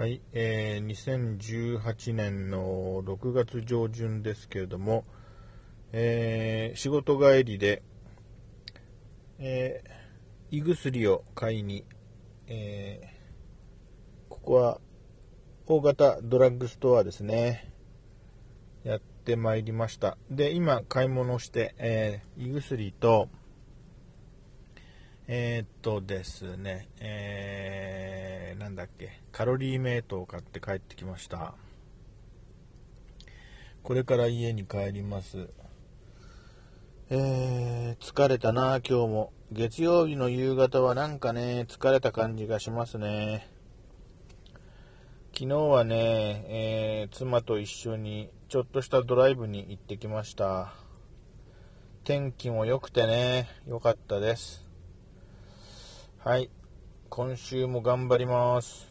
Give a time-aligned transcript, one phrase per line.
[0.00, 5.04] はい、えー、2018年の6月上旬ですけれども、
[5.92, 7.82] えー仕事帰りで、
[9.38, 11.84] えー胃薬を買いに、
[12.46, 14.80] えーここは
[15.66, 17.70] 大型ドラッグストアですね。
[18.84, 20.16] やってまいりました。
[20.30, 23.28] で、今買い物して、えー胃薬と、
[25.28, 28.09] えーっとですね、えー、
[28.60, 31.54] なんだっけ、カロリーメイトを買って帰ってきました。
[33.82, 35.48] これから家に帰ります。
[37.08, 39.32] えー、疲れたな、今日も。
[39.50, 43.48] 月曜日の夕方はなんかね、疲れた感じがしますね。
[45.32, 50.74] 昨日はね、えー妻と一緒にちょっとしたドライブに行ってきました。
[52.04, 54.66] 天気も良くてね、良かったです。
[56.18, 56.50] はい。
[57.10, 58.89] 今週も頑張ります。